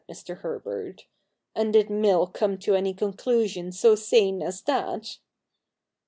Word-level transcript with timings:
said 0.11 0.15
Mr. 0.15 0.37
Herbert;•' 0.39 0.97
and 1.53 1.73
did 1.73 1.91
Mill 1.91 2.25
come 2.25 2.57
to 2.57 2.73
any 2.73 2.91
conclusion 2.91 3.71
so 3.71 3.93
sane 3.93 4.41
as 4.41 4.63
that? 4.63 5.17